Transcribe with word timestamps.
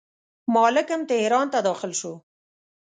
مالکم 0.53 1.01
تهران 1.11 1.47
ته 1.53 1.59
داخل 1.67 1.91
شو. 1.99 2.13